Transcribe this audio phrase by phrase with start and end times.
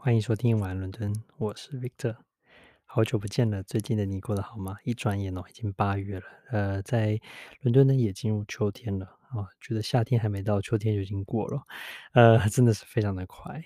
[0.00, 2.14] 欢迎收听晚安伦敦，我是 Victor，
[2.84, 4.76] 好久不见了，最近的你过得好吗？
[4.84, 7.20] 一转眼哦，已经八月了，呃，在
[7.62, 11.62] 伦敦呢也进入秋天了啊，哦，觉得夏天还没到，秋天就已经过了，
[12.12, 13.60] 呃，真的是非常的快。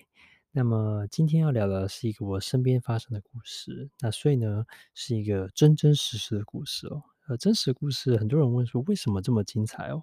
[0.53, 4.64] 那么今天要聊的是一个我身边发生的故事，那所以呢
[4.95, 10.03] 是一个真真实实的故事哦，呃，真实故事，很多人问说为什么这么精彩哦？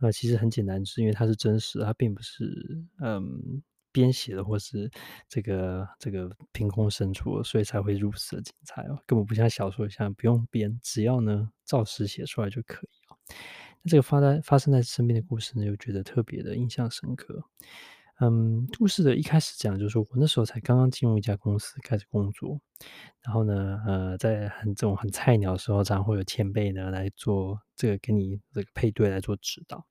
[0.00, 3.62] 呃，其实很简单，是因为它是真实，它并不是嗯。
[3.98, 4.88] 编写的，或是
[5.28, 13.18] 这个这个凭空生出，所以才会如此的精彩哦，根本不像小说一样不用编，只要呢照实写出来就可以哦。
[13.82, 17.42] 那这个发在发生在身边的故事呢，又觉得特别的印象深刻。
[18.20, 22.60] 嗯，故事的一开始讲就是说我那时候才刚刚进入一家公司开始工作，
[23.22, 29.84] 然后呢，呃，在很这种很菜鸟的时候，常常会有前辈呢来做这个给你这个配对来做指导。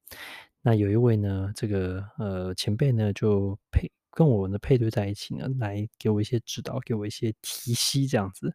[0.61, 3.89] 那有一位呢，这个呃前辈呢就配。
[4.17, 8.51] 跟我的配对在一起呢，来给我一些指导，给我一些提携，这样子。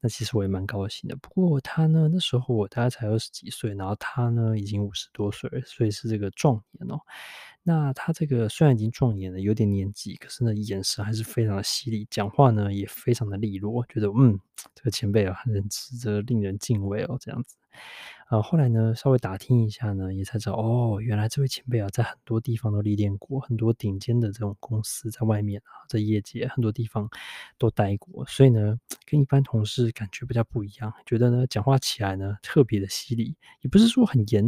[0.00, 1.14] 那其实我也蛮高兴的。
[1.16, 6.98] 不过他呢，那时候我大概才二十几岁，然后他呢已经五十多岁了，所以是这个壮年哦。
[7.62, 14.40] 那他这个虽然已经壮年了，有点年纪，可是呢眼神还是非常的犀利，讲话呢也非常的利落，觉得嗯，
[14.74, 17.56] 这个前辈啊，很值得令人敬畏哦，这样子。
[18.32, 27.06] 呃，后来呢，稍微打听一下呢，也才知道哦，原来这位前辈啊，在很多地方都历练过，很多顶尖的这种公司在外面啊，在业界很多地方
[27.58, 34.42] 都待过，所以呢，跟一般同事感觉比较不一样，觉得呢，讲话起来呢特别的犀利，也不是说很严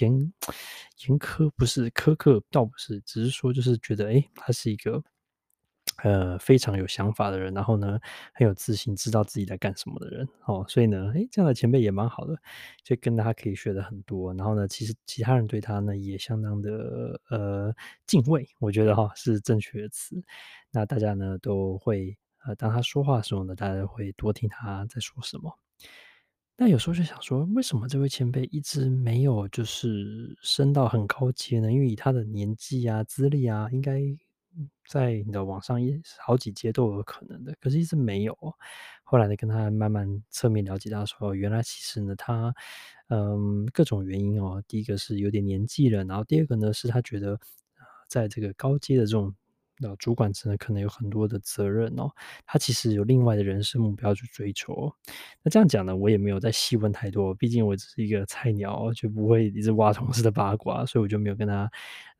[0.00, 0.32] 严
[1.08, 5.02] 严苛，不是苛刻，倒不是，只是说就是觉得，诶，他是一个。
[6.02, 7.98] 呃，非常有想法的人，然后呢，
[8.34, 12.36] 很有自信，知道自己在干什么的人，哦，所以呢，诶，这样的前辈也蛮好的，
[12.84, 14.34] 就跟他可以学的很多。
[14.34, 17.74] 然后呢，其实其他人对他呢也相当的呃
[18.06, 20.22] 敬畏，我觉得哈、是正确的词。
[20.70, 25.58] 那大家呢都会呃，当他说话的时候呢，大家会多听他在说什么。
[26.58, 31.72] 那有时候就想说，为什么这位前辈一直没有就是升到很高阶呢？
[31.72, 34.00] 因为以他的年纪啊、资历啊，应该。
[34.88, 38.36] 在你的网上也好几阶都有可能的，可是一直没有。
[39.04, 42.54] 后来呢，跟他慢慢侧面了解到说，原来其实呢，他
[43.08, 44.62] 嗯各种原因哦。
[44.66, 47.38] 第一个是有点年纪了，然后第二个呢是他觉得
[48.08, 49.34] 在这个高阶的这种
[49.98, 52.10] 主管职呢，可能有很多的责任哦。
[52.46, 54.92] 他其实有另外的人生目标去追求。
[55.42, 61.70] 那这样讲呢，我也没有再细问太多，毕竟我只是一个菜鸟，就不会一直挖 同事的八卦，所以我就没有跟他。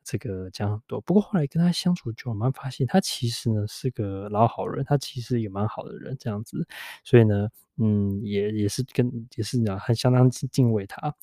[0.09, 6.65] 这个讲很多，不过后来跟他相处久，慢慢发现他其实呢是个老好人，他其实也蛮好的人，这样子，
[7.03, 11.13] 所以呢，嗯，也也是跟也是讲很相当敬畏他。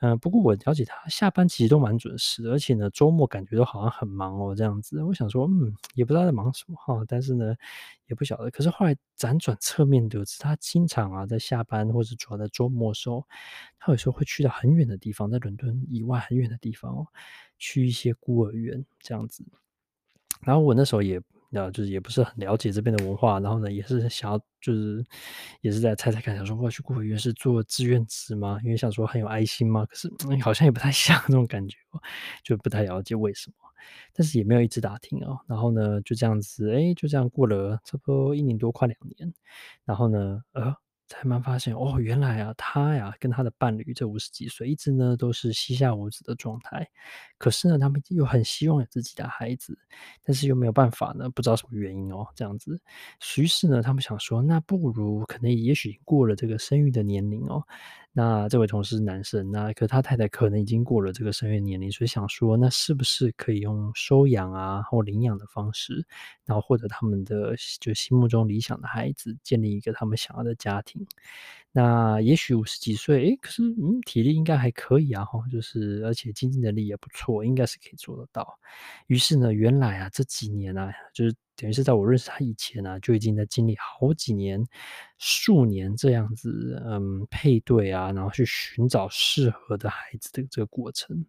[0.00, 5.02] 嗯、不过我了解他下班其实都蛮准时，而且呢周末感觉都好像很忙哦，这样子。
[5.04, 7.54] 我想说，嗯，也不知道在忙什么哈，但是呢
[8.06, 8.50] 也不晓得。
[8.50, 13.26] 可是后来辗转侧面得知，他经常啊在下班或者主要在周末的时候，
[13.78, 17.06] 他有时候会去到很远的地方，在伦敦以外很远的地方哦。
[17.58, 19.44] 去一些孤儿院这样子，
[20.40, 25.04] 然后我那时候也，然后，就是也不是很了解这边的文化，然后呢，也是想要，就是
[25.60, 28.58] 也是在猜猜看，想说我要去孤儿院是做志愿者吗？
[28.64, 29.84] 因为想说很有爱心吗？
[29.86, 30.10] 可是，
[30.42, 31.76] 好像也不太 像那种感觉，
[32.44, 33.56] 就不太了解为什么，
[34.14, 35.38] 但是也没有一直打听哦。
[35.48, 39.32] 然后呢，就这样子，哎，就这样过了差不多一年多，快两年，
[39.84, 40.74] 然后呢，呃。
[41.10, 46.88] 才慢发现哦，原来啊，他呀跟他的伴侣这五十几岁，一直呢都是膝下无子的状态。
[47.36, 49.76] 可是呢，他们又很希望有自己的孩子，
[50.22, 52.80] 但是又没有办法呢，不知道什么原因哦，这样子。
[53.36, 57.66] 于是呢，他们想说，那不如可能也许过了这个生育的年龄哦。
[58.12, 66.04] 那这位同事是男生，那可他太太可能已经过了这个生育年龄，所以想说，那是不是可以用收养啊或领养的方式，
[66.44, 71.06] 然后获得他们的就心目中理想的孩子，建立一个他们想要的家庭？
[71.72, 78.58] 那也许五十几岁，诶，可是嗯，体力应该还可以啊，哈，就是而且经济能力也不错，应该是可以做得到。
[79.06, 81.34] 于是呢，原来啊这几年啊，就是。
[81.60, 84.64] 等于是在我认识他以前呢、啊，就已经在经历好几年、
[85.18, 91.26] 数年这样子，嗯，配对啊，然后去寻找适合的孩子的这个过程。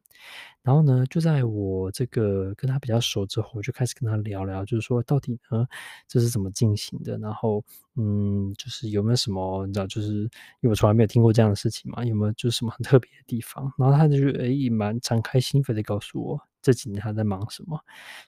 [0.63, 5.67] 然后呢，就在我这个跟他比较熟之后，我就开始跟他聊聊，就是说到底呢，
[6.07, 7.17] 这是怎么进行的？
[7.17, 7.63] 然后，
[7.95, 10.29] 嗯，就是有没有什么你知道，就是因
[10.61, 13.73] 为我从来没有听过这样的事情嘛，有没有就是什么很特别的地方？
[13.77, 16.39] 然后他就诶，也蛮敞开心扉的告诉我。
[16.61, 17.79] 这几年他在忙什么？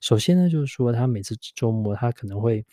[0.01, 2.65] 首先呢，就是说他每次周末他可能会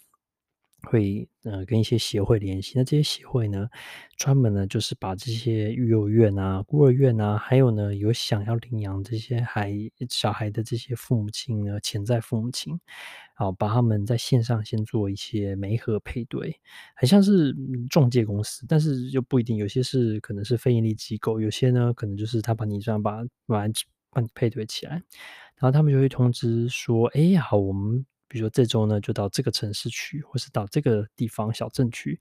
[0.83, 3.69] 会呃跟一些协会联系，那这些协会呢，
[4.17, 9.75] 专门呢就是把这些育幼院啊、孤儿院啊，还有呢有想要领养这些孩
[10.09, 12.81] 小孩的这些父母亲呢，潜在父母亲
[13.35, 16.59] 好，把他们在线上先做一些媒合配对，
[16.97, 17.55] 很像是
[17.91, 23.67] 中介公司，但是又不一定，有些是可能是非营利机构，有些呢可能就是他把你这样把把
[24.12, 25.03] 把你配对起来，
[25.61, 28.05] 然后他们就会通知说，哎，好，我们。
[28.33, 32.17] 比如说这周呢，就到这个城市去，或是到这个地方小镇去，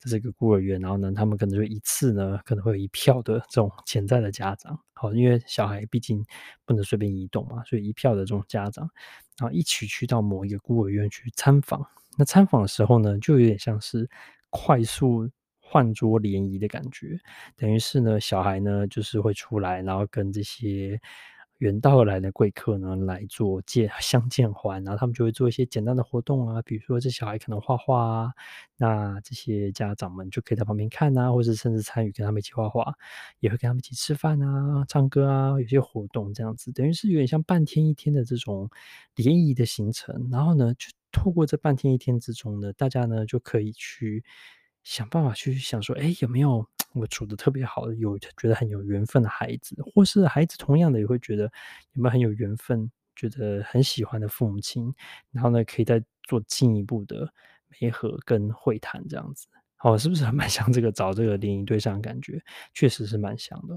[0.00, 0.80] 这是一个孤儿院。
[0.80, 6.20] 然后呢，他们可能就一次呢，可能会有一票的这种潜在的家长，好，因为小孩毕竟
[6.64, 8.90] 不能随便移动嘛，所以一票的这种家长，
[9.38, 11.86] 然后一起去到某一个孤儿院去参访。
[12.18, 14.10] 那参访的时候呢，就有点像是
[14.50, 15.30] 快速
[15.60, 17.16] 换桌联谊的感觉，
[17.56, 21.00] 等于是呢，小孩呢就是会出来，然后跟这些。
[21.62, 28.32] 远道而来的贵客呢，来做见相见欢，然后他们就会做一些简单的活动啊，比如说这小孩可能画画啊，
[28.76, 32.92] 那这些家长们就可以在旁边看啊，或者甚至参与跟他们一起画画，
[33.38, 38.68] 也会跟他们一起吃饭啊、唱歌啊，有些活动这样子，等于是有点像半天一天的这种
[39.14, 40.28] 联谊的行程。
[40.32, 44.24] 然后呢，就透过这半天一天之中呢，大家呢就可以去
[44.82, 46.66] 想办法去想说，哎，有没有？
[46.94, 51.44] 我处得特别好的，有觉得很有缘分的孩子，或是孩子同样的也会觉得
[51.94, 54.94] 有没有很有缘分，觉得很喜欢的父母亲，
[55.30, 57.32] 然后呢，可以再做进一步的
[57.80, 59.46] 媒合跟会谈这样子，
[59.76, 62.38] 好，是不是还蛮像这个找这个联谊对象的感觉？
[62.74, 63.74] 确实是蛮像的。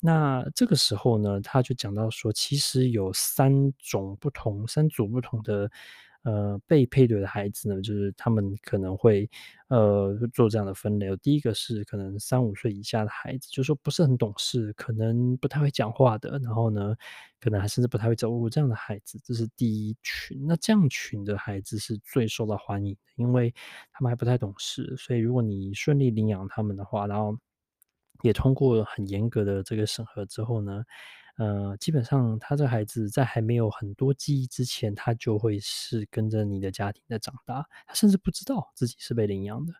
[0.00, 5.70] 那这个时候呢，他就讲到说，其实有三种不同、三组不同的。
[6.24, 9.28] 呃，被配对的孩子呢，就是他们可能会
[9.68, 11.14] 呃做这样的分类。
[11.18, 16.96] 第一个是可能三五岁以下的孩子，就是说不是很懂事，可能不太会讲话的，然后呢，
[17.40, 20.46] 可能还甚至不太会走路这样的孩子，这是第一群。
[20.46, 23.54] 那这样群的孩子是最受到欢迎的，因为
[23.92, 27.38] 他们还不太懂事，所以如果你顺利领养他们的话，然后
[28.22, 30.82] 也通过很严格的这个审核之后呢。
[31.36, 39.72] 呃，基本上他这孩子在还没有很多记忆之前，他就会是跟着你的家庭在长大，他甚至不知道自己是被领养的。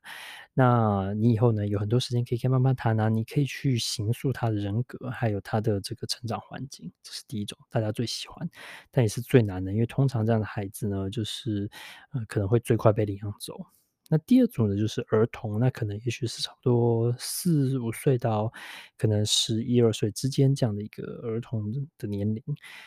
[0.53, 8.49] 那你以后呢，有很多时间可以跟妈妈谈啊，你可以去形塑他的人格，还有他的这个成长环境，这是第一种，大家最喜欢，
[8.91, 11.71] 但也是最难的，因为通常这样的孩子呢，就是
[12.13, 13.65] 呃可能会最快被领养走。
[14.11, 18.53] 那第二组呢，就是儿童，那可能也许是差不多四五岁到
[18.99, 22.43] 可能十一二岁之间这样的一个儿童的年龄，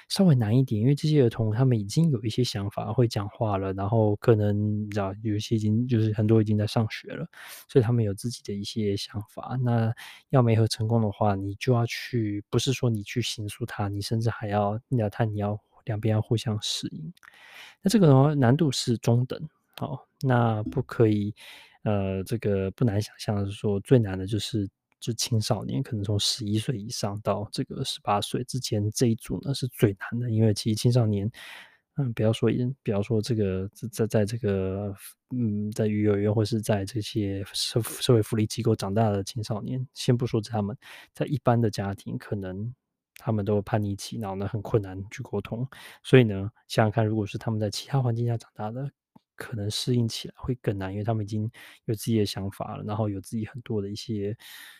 [0.09, 7.27] 稍微难一点，因为这些儿童他们已经有一些想法，会讲话了，然后可能你知道有一些已经就是很多已经在上学了，
[7.67, 9.57] 所以他们有自己的一些想法。
[9.63, 9.91] 那
[10.29, 17.11] 要没合成功的话，你就要去，不是说你去形塑他，你甚至还要你要他你要两边要互相适应。
[17.81, 19.49] 那这个的话难度是中等。
[19.79, 21.35] 好，那不可以，
[21.83, 24.67] 呃，这个不难想象是说最难的就是
[24.99, 31.29] 就青少年，可能从十一岁以上到这个十八岁之间这一组呢是最难的，因为其实青少年，
[31.97, 32.49] 嗯，不要说，
[32.83, 34.91] 不要说这个在在这个，
[35.29, 40.75] 嗯，在育幼儿园或是在这些社社会福利机构长大的青少年，先不说他们，
[41.13, 42.73] 在一般的家庭，可能
[43.17, 45.67] 他们都叛逆期，然后呢很困难去沟通，
[46.01, 48.91] 所以呢，想想看，如果是他们在其他环境下长大的。
[49.37, 51.49] 可能适应起来会更难，因为他们已经
[51.85, 54.35] 有自己的想法了，然后有自己很多的一些，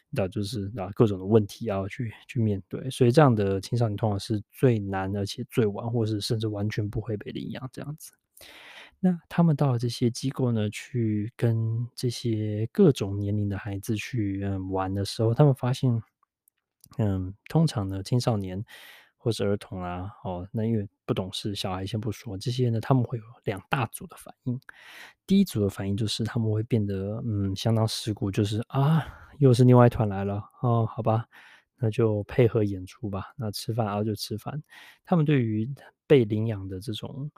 [0.10, 8.12] 那就是那各种的问题要去去面对，所以这样的青少年通常是最难，而且最晚，或是甚至完全不会被领养这样子。
[9.00, 16.02] 那他们到了这些机构呢，去跟这些各种年龄的孩子去嗯玩的时候，他们发现，
[16.98, 18.66] 嗯，通常呢青少年。
[19.28, 24.58] 或者儿童啊，哦，那因为不懂事，小孩先不说，这些呢，他们会有两大组的反应。
[25.26, 29.06] 第一组的反应就是他们会变得嗯相当世故，就是啊，
[29.40, 31.26] 又是另外一团来了哦，好吧，
[31.76, 34.64] 那就配合演出吧，那吃饭啊就吃饭。
[35.04, 35.70] 他们对于
[36.08, 37.30] 被领养的这种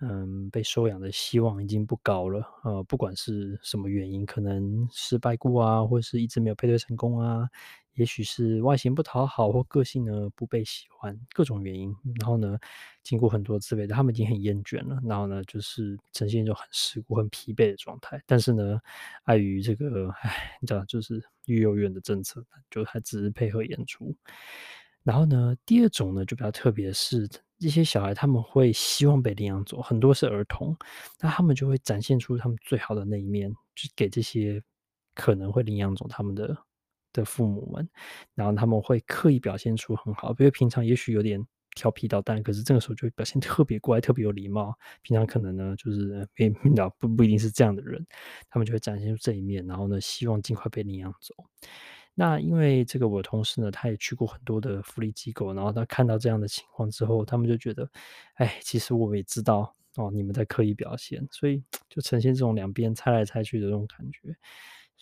[0.00, 7.48] 嗯被收养的希望已经不高了，呃，不管是什么原因，可能失败过啊，或是一直没有配对成功啊。
[7.94, 11.92] 也许是外形不讨好，或个性呢不被喜欢，各种原因。
[12.20, 12.56] 然后呢，
[13.02, 15.00] 经过很多次别的，他们已经很厌倦了。
[15.04, 18.22] 然后呢，就是呈现一种很世故、很疲惫的状态。
[18.24, 18.78] 但是呢，
[19.24, 24.14] 碍于这个，唉，你知道，就是育幼院的政策，就还只是配合演出。
[25.04, 27.28] 然后呢，第二种呢就比较特别是，
[27.58, 30.76] 这些小孩他们会希望被领养走，很多是儿童，
[31.20, 34.62] 那他们就会展现出他们最好的那一面，就给这些
[35.14, 36.56] 可能会领养走他们的。
[37.10, 37.88] 的父母们，
[38.34, 41.42] 然后他们会刻意表现出很好，比如平常也许有点
[41.74, 44.76] 调皮捣蛋，可是这个时候就表现特别乖、特别有礼貌。
[45.00, 48.06] 平常可能呢，就是领导不不一定是这样的人，
[48.50, 51.34] 他们就会展现出这一面，然后呢，希望尽快被领养走。
[52.18, 57.88] 那因为这个我同事呢，他也去过很多的福利机构，然后他看到这样的情况之后，他们就觉得，
[58.34, 59.72] 哎，其实我也知道。
[59.96, 64.36] 哦，你们在刻意表现，所以就呈现这种两边猜来猜去的这种感觉。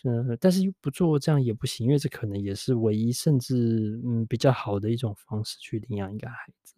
[0.03, 6.75] 嗯，但是又不做这样也不行，因为这可能也是唯一甚至嗯比较好的一种方式去领养一个孩子。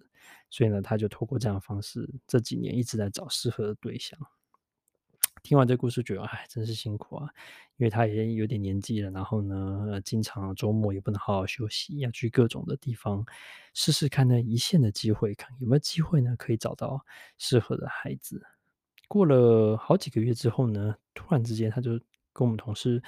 [0.50, 4.20] 所以呢，他就透过这样的方式，这几年一直在找适合的对象。
[5.50, 7.28] 听完这故事，觉得哎，真是辛苦啊，
[7.78, 13.26] 因为他也有点年纪了，然后呢，经常周末也不能好好休息，要去各种的地方
[13.74, 17.04] 试试看那一线的机会，看有没有机会呢，可以找到
[17.40, 18.40] 适合的孩子。
[19.08, 21.94] 过了好几个月之后呢，突然之间他就
[22.32, 23.02] 跟我们同事。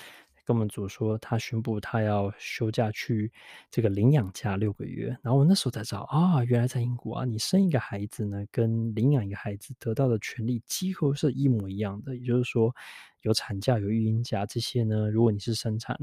[0.45, 3.31] 跟我们组说，他宣布他要休假去
[3.69, 12.15] 这个领养假六个月，然后我那时候才知道啊，原来在英国啊，你生一个孩子呢，跟领养一个孩子得到的权利几乎是一模一样的。
[12.17, 12.75] 也就是说，
[13.21, 15.97] 有产假、有育婴假这些呢，如果你是生产，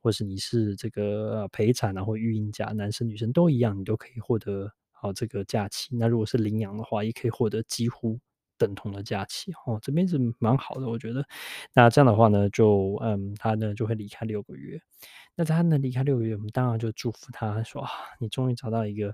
[0.00, 5.94] 或是你是这个陪产啊，或育婴假，男生女生都一样，你都可以获得好这个假期。
[5.96, 8.18] 那如果是领养的话，也可以获得几乎。
[8.64, 11.26] 等同的假期哦，这边是蛮好的，我觉得。
[11.72, 14.80] 那这样的话呢，就嗯，他呢就会离开六个月。
[15.34, 17.90] 那他呢离开六个月，我们当然就祝福他说啊，
[18.20, 19.12] 你终于找到一个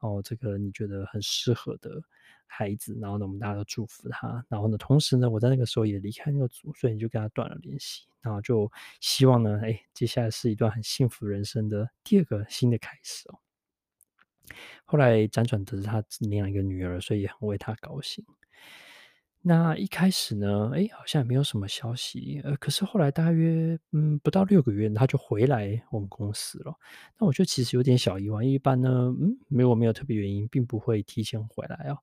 [0.00, 2.02] 哦，这个你觉得很适合的
[2.46, 2.98] 孩子。
[3.00, 4.44] 然后呢，我们大家都祝福他。
[4.48, 8.08] 然后呢，同时呢，我在那个时候也离开那个组，所以你就跟他断了联系。
[8.20, 13.38] 然后就希望呢，哎，接下来是一段很幸福人生的第二个新的开始哦。
[14.86, 18.24] 后来辗转得知他领养一个女儿，所以也很为他高兴。
[19.40, 26.74] 那一开始呢，哎，好像也没有什么消息，呃，可是后来大约嗯不到六个月，他就回来我们公司了。
[27.18, 28.90] 那我觉得其实有点小意外，一般呢，
[29.20, 31.96] 嗯，没有没有特别原因，并不会提前回来哦。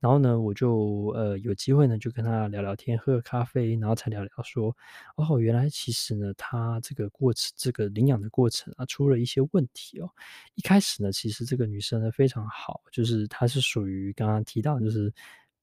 [0.00, 4.76] 然后呢，我就呃有机会呢，就跟他聊聊天，喝个咖啡，然后才聊聊说，
[5.16, 10.10] 哦，原来其实呢，他这个过程，这个领养的过程啊，出了一些问题哦。
[10.56, 15.12] 一开始呢，其实这个女生呢非常好，就是她是属于刚刚提到，就是。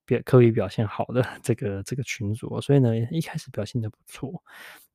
[0.08, 4.42] 表刻意表现好的 这个这个群组，所以呢，一开始表现的不错。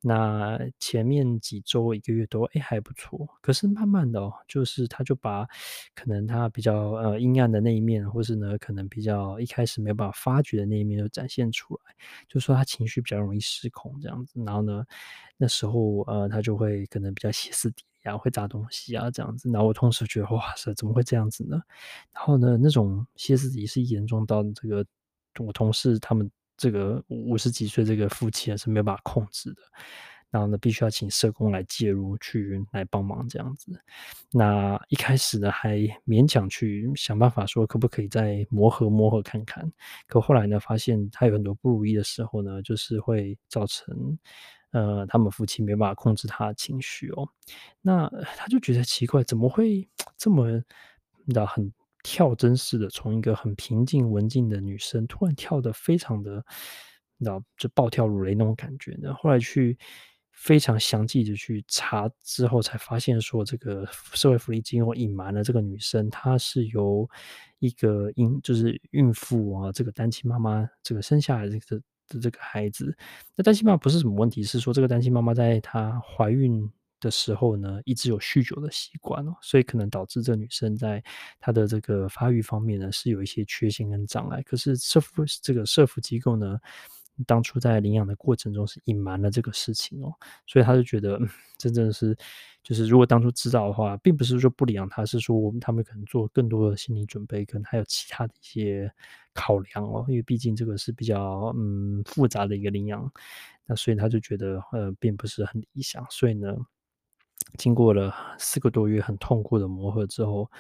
[0.05, 5.47] 那前面几周一个月都哎还不错，可是慢慢的哦，就是他就把
[5.95, 11.95] 可能他比较呃阴暗的那一面，或是呢可能比较一开始没有办法发觉的那一面，就展现出来。
[12.27, 14.85] 就说他情绪比较容易失控这样子，然后呢
[15.37, 19.49] 那时候呃他就会可能比较歇斯底里啊，会砸东西啊这样子。
[19.53, 21.61] 然后我同时觉得哇塞，怎么会这样子呢？
[22.13, 24.85] 然后呢那种歇斯底里是严重到这个。
[25.39, 29.63] 我同事他们这个五十几岁这个夫妻还是没有办法控制的，
[30.31, 33.73] 然后呢，必须要请社工来介入去来帮忙这样子。
[34.31, 39.73] 那一开始呢，还勉强去想办法说可不可以再磨合磨合看看，
[40.07, 44.19] 可后来呢，发现他有很多不如意的时候呢，就是会造成
[44.71, 47.29] 呃他们夫妻没办法控制他的情绪哦。
[47.81, 50.49] 那他就觉得奇怪，怎么会 这么
[51.25, 51.73] 你知道很。
[52.03, 56.45] 跳针似的，从一个很平静文静的女生，突然跳得非常的，
[57.17, 58.99] 你知道，就暴跳如雷那种感觉。
[59.01, 59.79] 然后后来去
[60.33, 67.09] 非常详细的去查之后，才发现说，这个社会福利机构隐瞒了这个女生，她是由
[67.59, 71.77] 一个婴，就是孕妇啊，这个单亲妈妈这个生下来的这
[72.09, 72.97] 的这个孩子。
[73.37, 76.69] 那单亲妈妈不是什么问题，是说这个单亲妈妈在她怀孕。
[77.03, 81.03] 的时候呢，一直有酗酒的习惯哦，所以可能导致这女生在
[81.41, 84.41] 她的这个发育方面呢，是有一些缺陷跟障碍。
[84.43, 86.59] 可是社福这个社福机构呢，
[87.27, 90.15] 当初在领养的过程中是隐瞒了这个事情哦，
[90.47, 91.29] 所以他就觉得，嗯，
[91.59, 92.17] 真正是
[92.63, 98.91] 就是如果当初知道的话，并不是说不领养他，是说我们他们可能做更多的心理准备，可能还有其他的一些
[99.35, 103.13] 考量哦，因为毕竟这个是比较嗯复杂的一个领养，
[103.67, 106.57] 那所以他就觉得呃并不是很理想，所以呢。
[107.59, 110.51] 经过了四个多月很痛苦的磨合之后，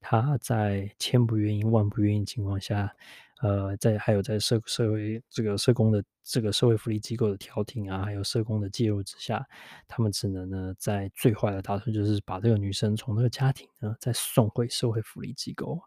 [0.00, 2.94] 他在千不愿意万不愿意情况下，
[3.40, 9.44] 呃，在还有在社社会这个社工的这个社会福利机构的调停啊，还有社工的介入之下，
[9.88, 15.80] 他们只能呢，在最坏的打算就是把这个女生从那个家庭呢再送回社会福利机构。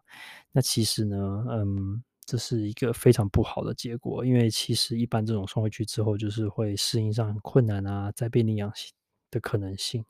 [0.52, 8.70] 那其实呢，嗯，这是一个非常不好的结果，因为其实一般这种送回去之后，就是会适应上很困难啊，再被领养
[9.30, 10.04] 的可能性。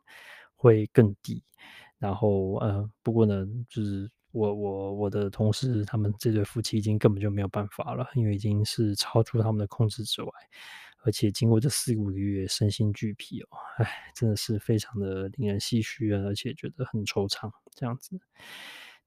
[0.58, 1.42] 会更低，
[1.98, 10.30] 然后呃，不过呢，就是我我我的同事他们这对夫妻已经根本就没有办法了，因为已经是超出他们的控制之外，
[11.04, 18.18] 而且经过这四五个月身心俱疲哦，哎，真的是非常的令人唏嘘啊，而且觉得很惆怅这样子。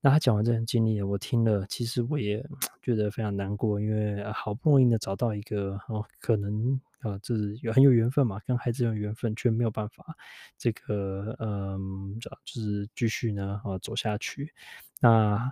[0.00, 2.44] 那他讲完这段经历，我听了，其实我也
[2.82, 6.80] 觉得非常难过，因为好不容易的找到一个哦，可能。
[7.00, 10.14] 啊，就是有很有缘分嘛，跟孩子有缘分，却没有办法，
[10.58, 14.52] 这个嗯，就是继续呢啊走下去。
[15.00, 15.50] 那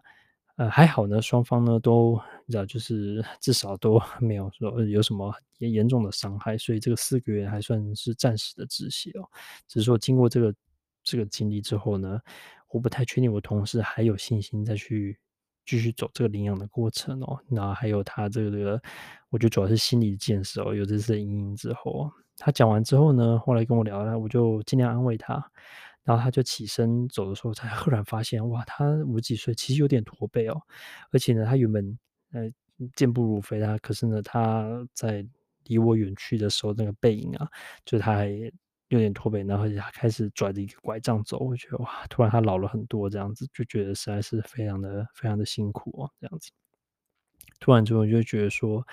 [0.57, 9.26] 呃，还好呢，双方呢都你知道，就是至少都 没有说有什么严严重的伤害，所以这个四个月还算是暂时的止血哦。
[9.67, 10.55] 只是说经过这个
[11.02, 12.21] 这个经历之后呢，
[12.71, 15.19] 我不太确定我同事还有信心再去
[15.65, 17.39] 继续走这个领养的过程哦。
[17.49, 18.81] 那还有他这个，
[19.31, 20.75] 我觉得主要是心理建设哦。
[20.75, 25.51] 有这次的阴影之后，他讲完之后呢，后来跟我聊了，我就尽量安慰他。
[26.05, 30.59] 然后他就起身走的时候，才 赫然发现，哇，他五几岁，其实有点驼背哦。
[31.11, 31.99] 而且呢，他原本
[32.33, 32.51] 呃
[32.97, 35.27] 健步如飞啊，可是呢，他在
[35.65, 37.47] 离我远去的时候，那个背影啊，
[37.85, 38.31] 就他还
[38.88, 41.38] 有点驼背，然后他开始拽着一个拐杖走。
[41.38, 46.50] 我觉得哇，突然他老了很多，这样子就觉得实在是非常的非常的辛苦哦，这样子。
[47.61, 48.87] 突然之后就觉得说，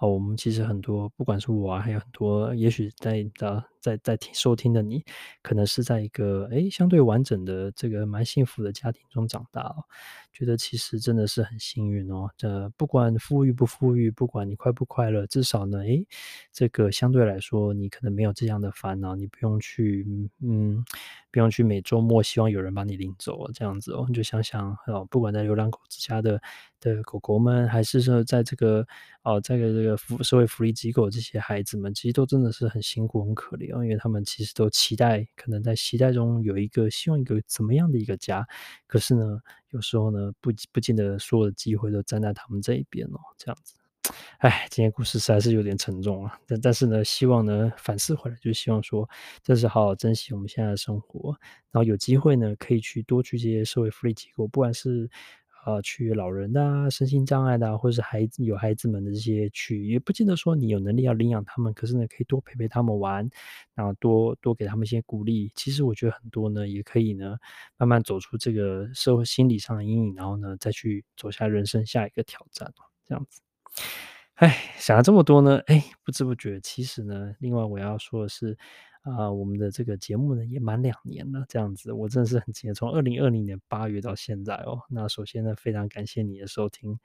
[0.00, 5.04] 哦，我们其实很多，不管是我啊，还有很多，也许在的在在听收听的你，
[5.42, 9.84] 可能是在一个诶相对完整的这个蛮幸福的家庭中长大哦，
[10.32, 12.30] 觉得其实真的是很幸运哦。
[12.38, 16.06] 这不管富裕不富裕，不管你快不快乐，至少呢，诶，
[16.50, 20.06] 这个相对来说，你可能没有这样的烦恼，你不用去
[20.42, 20.82] 嗯，
[21.30, 24.06] 不用去每周末希望有人把你领走这样子哦。
[24.08, 26.40] 你就想想哦，不管在流浪狗之家的
[26.80, 28.86] 的狗狗们，还是说在这个
[29.22, 38.46] 哦，在这个社会福利机构这些孩子们，其实都真的是很辛苦、很可怜，因为他们其实都期待，可能在期待中有一个希望一个怎么样的一个家，
[38.86, 43.74] 可是呢，有时候呢，不不见得所有的机会都站在他们这一边哦，这样子。
[44.38, 49.08] 哎，今天故事实在是有点沉重啊，但但是呢，希望呢反思回来，就希望说，
[49.42, 51.36] 真是好好珍惜我们现在的生活，
[51.70, 55.10] 然后有机会呢，可以去多去这些社会福利机构，不管是。
[55.66, 63.28] 呃，去老人的啊，身心障碍的啊，或者是孩子有孩子们的这些去，也不见得说你有能力要领养他们，可是呢，可以多陪陪他们玩，
[63.74, 65.52] 然后多多给他们一些鼓励。
[65.54, 67.36] 其实我觉得很多呢，也可以呢，
[67.76, 72.72] 慢慢走出这个社会心理上的阴影，然后呢，再去走下人生下一个挑战。
[73.06, 73.40] 这样子，
[74.36, 78.56] 哎，想了这么多呢，哎，不知不觉，其实呢，另外我要说的是。
[79.02, 84.78] 啊、我们的这个节目呢也满两年了，这样子，我真的是很惊讶，从二零二零年八月到现在哦。
[84.90, 86.98] 那首先呢，非常感谢你的收听。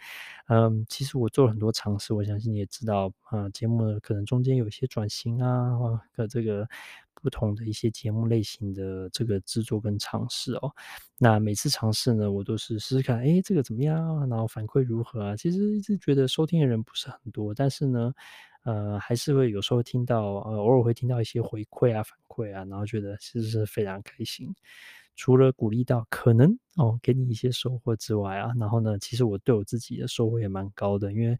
[0.47, 6.67] 嗯，其实我做了很多尝试，我相信你也知道啊、节目呢可能中间有一些转型啊，和这个
[7.13, 10.71] 不同的一些节目类型的这个制作跟尝试哦。
[11.17, 14.27] 那每次尝试呢，我都是试试看，哎，这个怎么样？
[14.29, 15.35] 然后反馈如何啊？
[15.37, 18.13] 其实一直觉得收听的人不是很多，但是呢。
[18.65, 24.53] 呃，还是会有时候听到，呃，偶尔会听到一些回馈啊、反馈啊，然后觉得其实是非常开心。
[25.15, 31.37] 除了鼓励到可能哦，给你一些收获之外啊，然后呢，其实我对我自己的收获也蛮高的，因为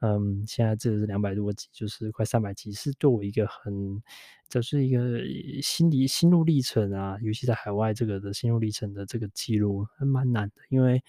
[0.00, 4.00] 嗯，现在这是两百多集，就是快三百集，是对我一个很，
[4.48, 5.18] 就是一个
[5.62, 11.02] 心理心路历程啊，尤其在海外这个的心路历程的这个记录，还蛮难的，因为。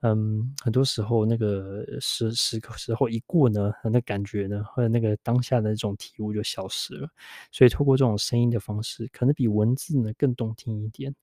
[0.00, 7.08] 嗯，很多时候那个时时时候一过呢，那感觉呢，或者那个当下的那种体悟就消失了。
[7.50, 11.14] 所以透过这种声音的方式，可能比文字呢更动听一点。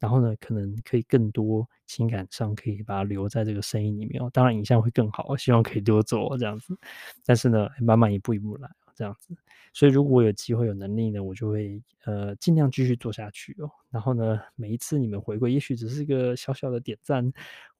[0.00, 4.28] 然后呢，可能可以更多情感上可以把它留在这个声音里面哦。
[4.32, 6.76] 当然，影像会更好，希望可以多做这样子。
[7.24, 9.32] 但是呢，慢慢一步一步来这样子。
[9.72, 13.70] 所以如果有机会有能力呢，我就会呃尽量继续做下去哦。
[13.90, 17.32] 然后呢，每一次你们回归，也许只是一个小小的点赞。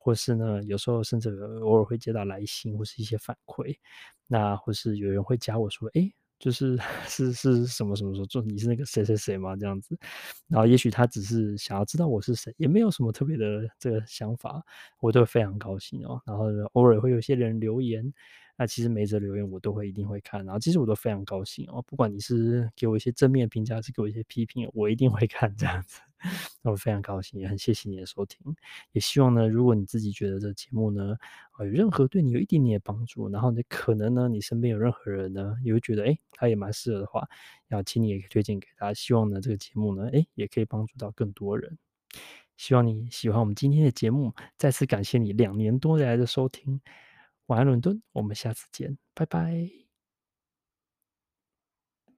[0.02, 1.30] 或是呢，有时候甚至
[1.62, 3.76] 偶尔会接到来信或是一些反馈，
[4.26, 9.54] 那或是有人会加我说，诶，就是 是是什么什么时候就，你是那个谁谁谁吗？
[9.56, 9.96] 这样子，
[10.48, 14.62] 然后也许他只是想要知道我是谁，也没有什么特别的这个想法，
[15.00, 16.20] 我都会非常高兴哦。
[16.26, 18.12] 然后偶尔会有些人留言，
[18.58, 21.80] 那其实每则留言我都会一定会看，然后其实我都非常高兴哦。
[21.86, 26.00] 不管你是给我一些正面评价，还是给我一些批评，我一定会看这样子。
[26.62, 28.38] 那我非常高兴，也很谢谢你的收听，
[28.92, 31.16] 也希望呢，如果你自己觉得这节目呢，
[31.58, 37.28] 有任何对你有一点点的帮助，然后你，可能呢，你身边有任何人呢，也会觉得，诶，他也蛮适合的话，
[37.68, 41.78] 要请你也可以推荐给他，希望呢，这个节目呢，诶，也可以帮助到更多人。
[42.56, 46.80] 希望你喜欢我们今天的节目，再次感谢你两年多来的收听。
[47.46, 49.81] 晚安，伦敦，我们下次见，拜拜。